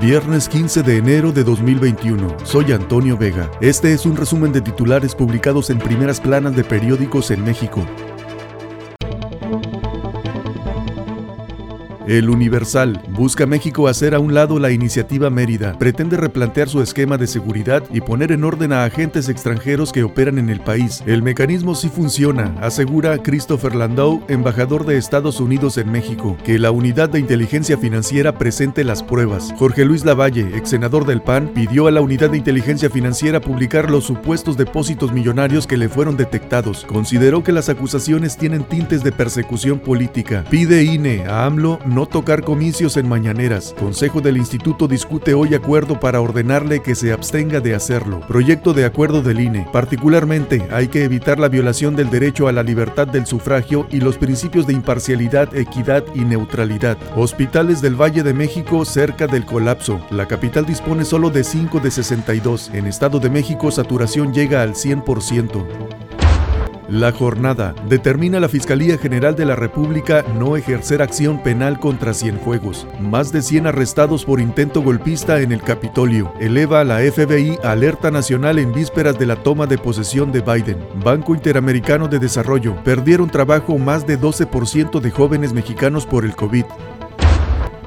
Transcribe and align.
Viernes 0.00 0.46
15 0.50 0.82
de 0.82 0.98
enero 0.98 1.32
de 1.32 1.42
2021. 1.42 2.36
Soy 2.44 2.72
Antonio 2.72 3.16
Vega. 3.16 3.50
Este 3.62 3.94
es 3.94 4.04
un 4.04 4.14
resumen 4.14 4.52
de 4.52 4.60
titulares 4.60 5.14
publicados 5.14 5.70
en 5.70 5.78
primeras 5.78 6.20
planas 6.20 6.54
de 6.54 6.64
periódicos 6.64 7.30
en 7.30 7.42
México. 7.42 7.82
El 12.06 12.30
Universal 12.30 13.02
busca 13.08 13.46
México 13.46 13.88
hacer 13.88 14.14
a 14.14 14.20
un 14.20 14.32
lado 14.32 14.60
la 14.60 14.70
iniciativa 14.70 15.28
Mérida, 15.28 15.76
pretende 15.76 16.16
replantear 16.16 16.68
su 16.68 16.80
esquema 16.80 17.18
de 17.18 17.26
seguridad 17.26 17.82
y 17.92 18.00
poner 18.00 18.30
en 18.30 18.44
orden 18.44 18.72
a 18.72 18.84
agentes 18.84 19.28
extranjeros 19.28 19.90
que 19.90 20.04
operan 20.04 20.38
en 20.38 20.48
el 20.48 20.60
país. 20.60 21.02
El 21.06 21.24
mecanismo 21.24 21.74
sí 21.74 21.88
funciona, 21.88 22.54
asegura 22.60 23.18
Christopher 23.18 23.74
Landau, 23.74 24.22
embajador 24.28 24.86
de 24.86 24.98
Estados 24.98 25.40
Unidos 25.40 25.78
en 25.78 25.90
México, 25.90 26.36
que 26.44 26.60
la 26.60 26.70
unidad 26.70 27.08
de 27.08 27.18
inteligencia 27.18 27.76
financiera 27.76 28.38
presente 28.38 28.84
las 28.84 29.02
pruebas. 29.02 29.52
Jorge 29.58 29.84
Luis 29.84 30.04
Lavalle, 30.04 30.56
ex 30.56 30.70
senador 30.70 31.06
del 31.06 31.22
PAN, 31.22 31.50
pidió 31.54 31.88
a 31.88 31.90
la 31.90 32.02
unidad 32.02 32.30
de 32.30 32.38
inteligencia 32.38 32.88
financiera 32.88 33.40
publicar 33.40 33.90
los 33.90 34.04
supuestos 34.04 34.56
depósitos 34.56 35.12
millonarios 35.12 35.66
que 35.66 35.76
le 35.76 35.88
fueron 35.88 36.16
detectados. 36.16 36.84
Consideró 36.84 37.42
que 37.42 37.50
las 37.50 37.68
acusaciones 37.68 38.36
tienen 38.36 38.62
tintes 38.62 39.02
de 39.02 39.10
persecución 39.10 39.80
política. 39.80 40.44
Pide 40.48 40.84
INE 40.84 41.24
a 41.26 41.46
AMLO 41.46 41.80
no 41.96 42.04
tocar 42.04 42.42
comicios 42.42 42.98
en 42.98 43.08
mañaneras. 43.08 43.74
Consejo 43.78 44.20
del 44.20 44.36
Instituto 44.36 44.86
discute 44.86 45.32
hoy 45.32 45.54
acuerdo 45.54 45.98
para 45.98 46.20
ordenarle 46.20 46.82
que 46.82 46.94
se 46.94 47.10
abstenga 47.10 47.60
de 47.60 47.74
hacerlo. 47.74 48.20
Proyecto 48.28 48.74
de 48.74 48.84
acuerdo 48.84 49.22
del 49.22 49.40
INE. 49.40 49.66
Particularmente, 49.72 50.68
hay 50.70 50.88
que 50.88 51.04
evitar 51.04 51.38
la 51.38 51.48
violación 51.48 51.96
del 51.96 52.10
derecho 52.10 52.48
a 52.48 52.52
la 52.52 52.62
libertad 52.62 53.06
del 53.06 53.24
sufragio 53.24 53.86
y 53.90 54.00
los 54.00 54.18
principios 54.18 54.66
de 54.66 54.74
imparcialidad, 54.74 55.56
equidad 55.56 56.04
y 56.14 56.26
neutralidad. 56.26 56.98
Hospitales 57.16 57.80
del 57.80 57.98
Valle 57.98 58.22
de 58.22 58.34
México 58.34 58.84
cerca 58.84 59.26
del 59.26 59.46
colapso. 59.46 59.98
La 60.10 60.28
capital 60.28 60.66
dispone 60.66 61.06
solo 61.06 61.30
de 61.30 61.44
5 61.44 61.80
de 61.80 61.90
62. 61.90 62.72
En 62.74 62.86
Estado 62.86 63.20
de 63.20 63.30
México, 63.30 63.70
saturación 63.70 64.34
llega 64.34 64.60
al 64.60 64.74
100%. 64.74 66.05
La 66.88 67.10
jornada 67.10 67.74
determina 67.88 68.38
la 68.38 68.48
Fiscalía 68.48 68.96
General 68.96 69.34
de 69.34 69.44
la 69.44 69.56
República 69.56 70.24
no 70.38 70.56
ejercer 70.56 71.02
acción 71.02 71.42
penal 71.42 71.80
contra 71.80 72.14
Cienfuegos. 72.14 72.86
Más 73.00 73.32
de 73.32 73.42
100 73.42 73.66
arrestados 73.66 74.24
por 74.24 74.40
intento 74.40 74.82
golpista 74.82 75.40
en 75.40 75.50
el 75.50 75.62
Capitolio. 75.62 76.32
Eleva 76.38 76.82
a 76.82 76.84
la 76.84 76.98
FBI 77.00 77.58
alerta 77.64 78.12
nacional 78.12 78.60
en 78.60 78.72
vísperas 78.72 79.18
de 79.18 79.26
la 79.26 79.34
toma 79.34 79.66
de 79.66 79.78
posesión 79.78 80.30
de 80.30 80.42
Biden. 80.42 80.78
Banco 81.02 81.34
Interamericano 81.34 82.06
de 82.06 82.20
Desarrollo. 82.20 82.76
Perdieron 82.84 83.30
trabajo 83.30 83.78
más 83.78 84.06
de 84.06 84.16
12% 84.20 85.00
de 85.00 85.10
jóvenes 85.10 85.52
mexicanos 85.52 86.06
por 86.06 86.24
el 86.24 86.36
COVID. 86.36 86.66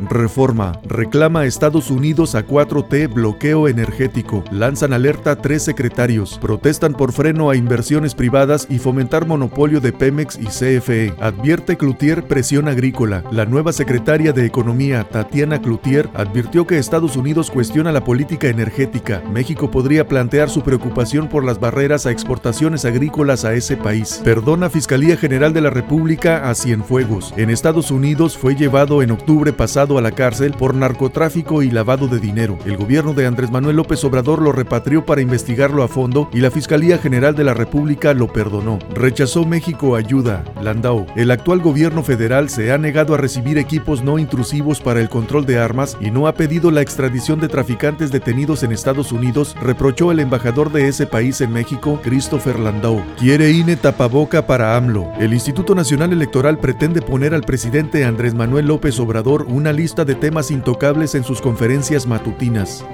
Reforma. 0.00 0.72
Reclama 0.84 1.40
a 1.40 1.46
Estados 1.46 1.90
Unidos 1.90 2.34
a 2.34 2.46
4T 2.46 3.12
bloqueo 3.12 3.68
energético. 3.68 4.44
Lanzan 4.50 4.92
alerta 4.92 5.36
tres 5.36 5.62
secretarios. 5.62 6.38
Protestan 6.38 6.94
por 6.94 7.12
freno 7.12 7.50
a 7.50 7.56
inversiones 7.56 8.14
privadas 8.14 8.66
y 8.70 8.78
fomentar 8.78 9.26
monopolio 9.26 9.80
de 9.80 9.92
Pemex 9.92 10.38
y 10.38 10.46
CFE. 10.46 11.14
Advierte 11.20 11.76
Cloutier 11.76 12.26
presión 12.26 12.68
agrícola. 12.68 13.24
La 13.30 13.44
nueva 13.44 13.72
secretaria 13.72 14.32
de 14.32 14.46
Economía, 14.46 15.04
Tatiana 15.04 15.60
Cloutier, 15.60 16.08
advirtió 16.14 16.66
que 16.66 16.78
Estados 16.78 17.16
Unidos 17.16 17.50
cuestiona 17.50 17.92
la 17.92 18.04
política 18.04 18.48
energética. 18.48 19.22
México 19.32 19.70
podría 19.70 20.06
plantear 20.06 20.50
su 20.50 20.62
preocupación 20.62 21.28
por 21.28 21.44
las 21.44 21.58
barreras 21.60 22.06
a 22.06 22.10
exportaciones 22.10 22.84
agrícolas 22.84 23.44
a 23.44 23.54
ese 23.54 23.76
país. 23.76 24.20
Perdona 24.24 24.70
Fiscalía 24.70 25.16
General 25.16 25.52
de 25.52 25.60
la 25.60 25.70
República 25.70 26.48
a 26.48 26.54
Cienfuegos. 26.54 27.32
En 27.36 27.50
Estados 27.50 27.90
Unidos 27.90 28.36
fue 28.36 28.54
llevado 28.54 29.02
en 29.02 29.10
octubre 29.10 29.52
pasado 29.52 29.87
a 29.96 30.02
la 30.02 30.10
cárcel 30.10 30.52
por 30.52 30.74
narcotráfico 30.74 31.62
y 31.62 31.70
lavado 31.70 32.08
de 32.08 32.18
dinero. 32.18 32.58
El 32.66 32.76
gobierno 32.76 33.14
de 33.14 33.26
Andrés 33.26 33.50
Manuel 33.50 33.76
López 33.76 34.04
Obrador 34.04 34.42
lo 34.42 34.52
repatrió 34.52 35.06
para 35.06 35.22
investigarlo 35.22 35.82
a 35.82 35.88
fondo 35.88 36.28
y 36.32 36.40
la 36.40 36.50
Fiscalía 36.50 36.98
General 36.98 37.34
de 37.34 37.44
la 37.44 37.54
República 37.54 38.12
lo 38.12 38.30
perdonó. 38.32 38.78
Rechazó 38.94 39.46
México 39.46 39.96
ayuda. 39.96 40.44
Landau. 40.60 41.06
El 41.16 41.30
actual 41.30 41.60
gobierno 41.60 42.02
federal 42.02 42.50
se 42.50 42.72
ha 42.72 42.78
negado 42.78 43.14
a 43.14 43.18
recibir 43.18 43.56
equipos 43.56 44.02
no 44.02 44.18
intrusivos 44.18 44.80
para 44.80 45.00
el 45.00 45.08
control 45.08 45.46
de 45.46 45.58
armas 45.58 45.96
y 46.00 46.10
no 46.10 46.26
ha 46.26 46.34
pedido 46.34 46.70
la 46.70 46.82
extradición 46.82 47.40
de 47.40 47.48
traficantes 47.48 48.10
detenidos 48.10 48.62
en 48.62 48.72
Estados 48.72 49.12
Unidos, 49.12 49.54
reprochó 49.62 50.10
el 50.10 50.20
embajador 50.20 50.72
de 50.72 50.88
ese 50.88 51.06
país 51.06 51.40
en 51.40 51.52
México, 51.52 52.00
Christopher 52.02 52.58
Landau. 52.58 53.02
Quiere 53.18 53.52
INE 53.52 53.76
tapaboca 53.76 54.46
para 54.46 54.76
AMLO. 54.76 55.12
El 55.18 55.32
Instituto 55.32 55.74
Nacional 55.74 56.12
Electoral 56.12 56.58
pretende 56.58 57.02
poner 57.02 57.34
al 57.34 57.42
presidente 57.42 58.04
Andrés 58.04 58.34
Manuel 58.34 58.66
López 58.66 58.98
Obrador 58.98 59.46
una 59.48 59.72
lista 59.78 60.04
de 60.04 60.16
temas 60.16 60.50
intocables 60.50 61.14
en 61.14 61.22
sus 61.22 61.40
conferencias 61.40 62.04
matutinas. 62.04 62.84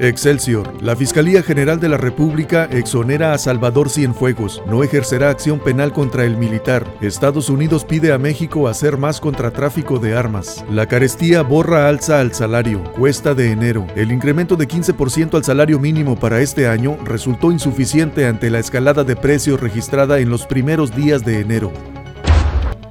Excelsior. 0.00 0.82
La 0.82 0.96
Fiscalía 0.96 1.42
General 1.42 1.78
de 1.78 1.90
la 1.90 1.98
República 1.98 2.64
exonera 2.64 3.34
a 3.34 3.38
Salvador 3.38 3.90
Cienfuegos. 3.90 4.62
No 4.66 4.82
ejercerá 4.82 5.28
acción 5.28 5.58
penal 5.58 5.92
contra 5.92 6.24
el 6.24 6.38
militar. 6.38 6.86
Estados 7.02 7.50
Unidos 7.50 7.84
pide 7.84 8.12
a 8.12 8.18
México 8.18 8.68
hacer 8.68 8.96
más 8.96 9.20
contra 9.20 9.50
tráfico 9.50 9.98
de 9.98 10.16
armas. 10.16 10.64
La 10.70 10.86
carestía 10.86 11.42
borra 11.42 11.88
alza 11.88 12.20
al 12.20 12.32
salario. 12.32 12.82
Cuesta 12.94 13.34
de 13.34 13.52
enero. 13.52 13.86
El 13.96 14.12
incremento 14.12 14.56
de 14.56 14.68
15% 14.68 15.34
al 15.34 15.44
salario 15.44 15.78
mínimo 15.78 16.18
para 16.18 16.40
este 16.40 16.68
año 16.68 16.96
resultó 17.04 17.52
insuficiente 17.52 18.26
ante 18.26 18.48
la 18.48 18.60
escalada 18.60 19.04
de 19.04 19.16
precios 19.16 19.60
registrada 19.60 20.20
en 20.20 20.30
los 20.30 20.46
primeros 20.46 20.96
días 20.96 21.22
de 21.22 21.40
enero. 21.40 21.70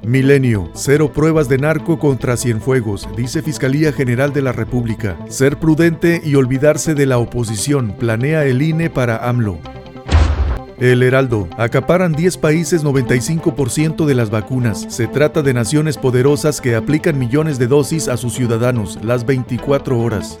Milenio. 0.06 0.70
Cero 0.72 1.10
pruebas 1.12 1.48
de 1.48 1.58
narco 1.58 1.98
contra 1.98 2.36
Cienfuegos, 2.36 3.08
dice 3.16 3.42
Fiscalía 3.42 3.92
General 3.92 4.32
de 4.32 4.40
la 4.40 4.52
República. 4.52 5.16
Ser 5.28 5.58
prudente 5.58 6.22
y 6.24 6.36
olvidarse 6.36 6.94
de 6.94 7.06
la 7.06 7.18
oposición, 7.18 7.96
planea 7.98 8.44
el 8.44 8.62
INE 8.62 8.88
para 8.88 9.28
AMLO. 9.28 9.58
El 10.78 11.02
Heraldo. 11.02 11.48
Acaparan 11.58 12.12
10 12.12 12.36
países 12.36 12.84
95% 12.84 14.06
de 14.06 14.14
las 14.14 14.30
vacunas. 14.30 14.86
Se 14.90 15.08
trata 15.08 15.42
de 15.42 15.54
naciones 15.54 15.98
poderosas 15.98 16.60
que 16.60 16.76
aplican 16.76 17.18
millones 17.18 17.58
de 17.58 17.66
dosis 17.66 18.06
a 18.06 18.16
sus 18.16 18.34
ciudadanos 18.34 19.00
las 19.02 19.26
24 19.26 19.98
horas. 19.98 20.38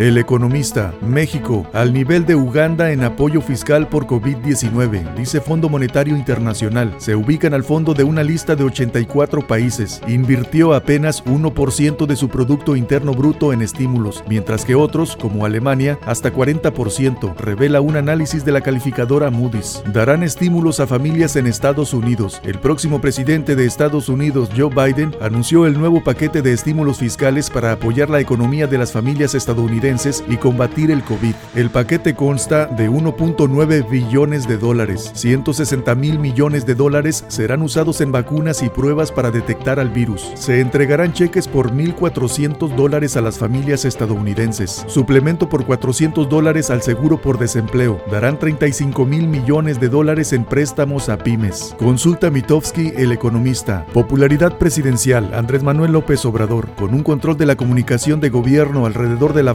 El 0.00 0.16
economista, 0.16 0.94
México, 1.02 1.66
al 1.74 1.92
nivel 1.92 2.24
de 2.24 2.34
Uganda 2.34 2.90
en 2.90 3.04
apoyo 3.04 3.42
fiscal 3.42 3.86
por 3.86 4.06
COVID-19, 4.06 5.14
dice 5.14 5.42
Fondo 5.42 5.68
Monetario 5.68 6.16
Internacional. 6.16 6.94
Se 6.96 7.14
ubican 7.14 7.52
al 7.52 7.64
fondo 7.64 7.92
de 7.92 8.02
una 8.02 8.22
lista 8.22 8.56
de 8.56 8.64
84 8.64 9.46
países. 9.46 10.00
Invirtió 10.08 10.72
apenas 10.72 11.22
1% 11.26 12.06
de 12.06 12.16
su 12.16 12.30
Producto 12.30 12.76
Interno 12.76 13.12
Bruto 13.12 13.52
en 13.52 13.60
estímulos, 13.60 14.24
mientras 14.26 14.64
que 14.64 14.74
otros, 14.74 15.18
como 15.18 15.44
Alemania, 15.44 15.98
hasta 16.06 16.32
40%, 16.32 17.36
revela 17.36 17.82
un 17.82 17.96
análisis 17.96 18.42
de 18.42 18.52
la 18.52 18.62
calificadora 18.62 19.28
Moody's. 19.28 19.82
Darán 19.92 20.22
estímulos 20.22 20.80
a 20.80 20.86
familias 20.86 21.36
en 21.36 21.46
Estados 21.46 21.92
Unidos. 21.92 22.40
El 22.42 22.58
próximo 22.58 23.02
presidente 23.02 23.54
de 23.54 23.66
Estados 23.66 24.08
Unidos, 24.08 24.48
Joe 24.56 24.70
Biden, 24.74 25.14
anunció 25.20 25.66
el 25.66 25.78
nuevo 25.78 26.02
paquete 26.02 26.40
de 26.40 26.54
estímulos 26.54 26.96
fiscales 26.96 27.50
para 27.50 27.72
apoyar 27.72 28.08
la 28.08 28.20
economía 28.20 28.66
de 28.66 28.78
las 28.78 28.92
familias 28.92 29.34
estadounidenses 29.34 29.89
y 30.28 30.36
combatir 30.36 30.92
el 30.92 31.02
COVID. 31.02 31.34
El 31.56 31.68
paquete 31.70 32.14
consta 32.14 32.66
de 32.66 32.88
1.9 32.88 33.90
billones 33.90 34.46
de 34.46 34.56
dólares. 34.56 35.10
160 35.14 35.96
mil 35.96 36.20
millones 36.20 36.64
de 36.64 36.76
dólares 36.76 37.24
serán 37.26 37.62
usados 37.62 38.00
en 38.00 38.12
vacunas 38.12 38.62
y 38.62 38.68
pruebas 38.68 39.10
para 39.10 39.32
detectar 39.32 39.80
al 39.80 39.90
virus. 39.90 40.30
Se 40.36 40.60
entregarán 40.60 41.12
cheques 41.12 41.48
por 41.48 41.72
1.400 41.72 42.76
dólares 42.76 43.16
a 43.16 43.20
las 43.20 43.38
familias 43.38 43.84
estadounidenses. 43.84 44.84
Suplemento 44.86 45.48
por 45.48 45.66
400 45.66 46.28
dólares 46.28 46.70
al 46.70 46.82
seguro 46.82 47.20
por 47.20 47.38
desempleo. 47.38 48.00
Darán 48.12 48.38
35 48.38 49.04
mil 49.04 49.26
millones 49.26 49.80
de 49.80 49.88
dólares 49.88 50.32
en 50.32 50.44
préstamos 50.44 51.08
a 51.08 51.18
pymes. 51.18 51.74
Consulta 51.78 52.30
Mitofsky, 52.30 52.92
el 52.96 53.10
economista. 53.10 53.86
Popularidad 53.92 54.56
presidencial. 54.56 55.34
Andrés 55.34 55.64
Manuel 55.64 55.92
López 55.92 56.24
Obrador. 56.26 56.68
Con 56.76 56.94
un 56.94 57.02
control 57.02 57.36
de 57.36 57.46
la 57.46 57.56
comunicación 57.56 58.20
de 58.20 58.30
gobierno 58.30 58.86
alrededor 58.86 59.32
de 59.32 59.42
la 59.42 59.52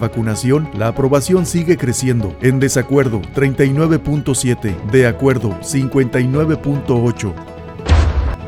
la 0.77 0.87
aprobación 0.87 1.45
sigue 1.45 1.77
creciendo. 1.77 2.35
En 2.41 2.59
desacuerdo, 2.59 3.21
39.7. 3.35 4.75
De 4.91 5.07
acuerdo, 5.07 5.51
59.8. 5.61 7.33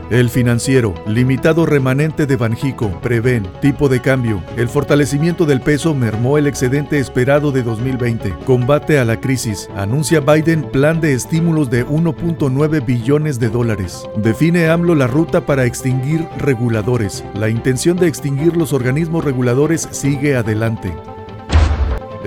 El 0.10 0.30
financiero, 0.30 0.94
limitado 1.06 1.66
remanente 1.66 2.26
de 2.26 2.38
Banjico, 2.38 2.90
prevén, 3.02 3.46
tipo 3.60 3.90
de 3.90 4.02
cambio. 4.02 4.42
El 4.56 4.70
fortalecimiento 4.70 5.46
del 5.46 5.60
peso 5.60 5.94
mermó 5.94 6.38
el 6.38 6.48
excedente 6.48 6.98
esperado 6.98 7.52
de 7.52 7.62
2020. 7.62 8.34
Combate 8.46 9.00
a 9.00 9.06
la 9.06 9.20
crisis. 9.20 9.70
Anuncia 9.76 10.22
Biden 10.22 10.64
plan 10.72 11.02
de 11.02 11.12
estímulos 11.12 11.70
de 11.70 11.86
1.9 11.86 12.86
billones 12.86 13.38
de 13.38 13.50
dólares. 13.50 14.08
Define 14.16 14.70
AMLO 14.70 14.96
la 14.96 15.08
ruta 15.08 15.46
para 15.46 15.66
extinguir 15.66 16.26
reguladores. 16.38 17.26
La 17.34 17.50
intención 17.50 17.98
de 17.98 18.08
extinguir 18.08 18.56
los 18.56 18.72
organismos 18.72 19.26
reguladores 19.26 19.90
sigue 19.92 20.38
adelante. 20.38 20.94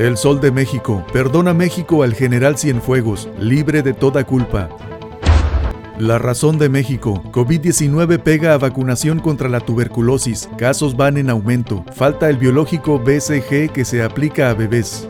El 0.01 0.17
Sol 0.17 0.41
de 0.41 0.51
México. 0.51 1.05
Perdona 1.13 1.53
México 1.53 2.03
al 2.03 2.15
general 2.15 2.57
Cienfuegos, 2.57 3.29
libre 3.39 3.83
de 3.83 3.93
toda 3.93 4.25
culpa. 4.25 4.71
La 5.99 6.17
razón 6.17 6.57
de 6.57 6.71
México. 6.71 7.23
COVID-19 7.33 8.19
pega 8.19 8.55
a 8.55 8.57
vacunación 8.57 9.19
contra 9.19 9.51
la 9.51 9.61
tuberculosis. 9.61 10.49
Casos 10.57 10.97
van 10.97 11.19
en 11.19 11.29
aumento. 11.29 11.85
Falta 11.95 12.31
el 12.31 12.39
biológico 12.39 12.99
BCG 12.99 13.71
que 13.75 13.85
se 13.85 14.03
aplica 14.03 14.49
a 14.49 14.55
bebés. 14.55 15.07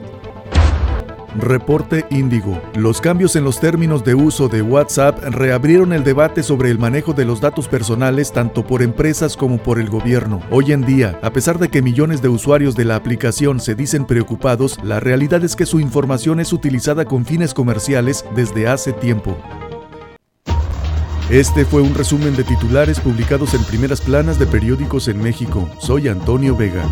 Reporte 1.37 2.07
Índigo. 2.11 2.61
Los 2.75 3.01
cambios 3.01 3.37
en 3.37 3.45
los 3.45 3.61
términos 3.61 4.05
de 4.05 4.15
uso 4.15 4.49
de 4.49 4.63
WhatsApp 4.63 5.19
reabrieron 5.23 5.93
el 5.93 6.05
debate 6.05 6.43
sobre 6.43 6.71
el 6.71 6.79
manejo 6.79 7.13
de 7.13 7.25
los 7.25 7.41
datos 7.41 7.69
personales 7.69 8.33
tanto 8.33 8.67
por 8.67 8.83
empresas 8.83 9.37
como 9.37 9.59
por 9.59 9.79
el 9.79 9.89
gobierno. 9.89 10.43
Hoy 10.51 10.73
en 10.73 10.83
día, 10.83 11.19
a 11.23 11.33
pesar 11.33 11.59
de 11.59 11.69
que 11.69 11.83
millones 11.83 12.23
de 12.23 12.29
usuarios 12.29 12.75
de 12.75 12.85
la 12.85 12.97
aplicación 12.97 13.61
se 13.61 13.75
dicen 13.75 14.07
preocupados, 14.07 14.79
la 14.83 15.01
realidad 15.01 15.45
es 15.45 15.57
que 15.57 15.67
su 15.67 15.81
información 15.81 16.41
es 16.41 16.53
utilizada 16.53 17.05
con 17.05 17.25
fines 17.25 17.55
comerciales 17.55 18.25
desde 18.35 18.69
hace 18.69 18.93
tiempo. 18.93 19.37
Este 21.31 21.65
fue 21.65 21.81
un 21.81 21.95
resumen 21.95 22.35
de 22.35 22.43
titulares 22.43 22.99
publicados 22.99 23.55
en 23.55 23.63
primeras 23.63 24.01
planas 24.01 24.41
de 24.41 24.47
periódicos 24.47 25.07
en 25.07 25.23
México. 25.23 25.71
Soy 25.79 26.09
Antonio 26.09 26.57
Vega. 26.57 26.83